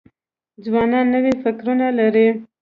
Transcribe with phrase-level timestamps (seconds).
[0.63, 2.27] ځوانان نوي فکرونه لري.